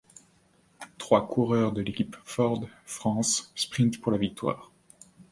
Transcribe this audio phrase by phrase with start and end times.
[0.97, 4.71] Trois coureurs de l'équipe Ford France sprintent pour la victoire.